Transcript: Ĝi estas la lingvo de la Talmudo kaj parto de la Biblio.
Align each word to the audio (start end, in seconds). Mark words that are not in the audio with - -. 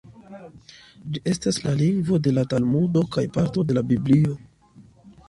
Ĝi 1.17 1.19
estas 1.31 1.59
la 1.65 1.73
lingvo 1.81 2.19
de 2.29 2.33
la 2.37 2.45
Talmudo 2.53 3.05
kaj 3.17 3.25
parto 3.37 3.67
de 3.73 3.77
la 3.81 3.85
Biblio. 3.93 4.35